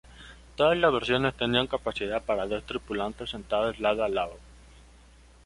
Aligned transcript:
Todas 0.55 0.75
las 0.79 0.91
versiones 0.91 1.35
tenían 1.37 1.67
capacidad 1.67 2.23
para 2.23 2.47
dos 2.47 2.65
tripulantes 2.65 3.29
sentados 3.29 3.79
lado 3.79 4.03
a 4.03 4.09
lado. 4.09 4.39